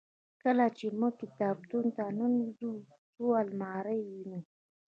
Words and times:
کله 0.43 0.65
چې 0.77 0.85
موږ 0.99 1.13
کتابتون 1.21 1.85
ته 1.95 2.03
ننوزو 2.17 2.71
څو 3.13 3.25
المارۍ 3.43 3.99
وینو. 4.07 4.39